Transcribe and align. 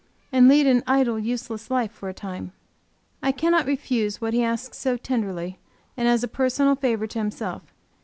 and 0.31 0.47
lead 0.47 0.65
an 0.65 0.81
idle, 0.87 1.19
useless 1.19 1.69
life, 1.69 1.91
for 1.91 2.09
a 2.09 2.11
time. 2.13 2.51
I 3.21 3.31
cannot 3.31 3.67
refuse 3.67 4.19
what 4.19 4.33
he 4.33 4.41
asks 4.43 4.79
so 4.79 4.97
tenderly, 4.97 5.59
and 5.95 6.07
as 6.07 6.23
a 6.23 6.27
personal 6.27 6.73
favor 6.75 7.05
to 7.05 7.19
himself. 7.19 7.61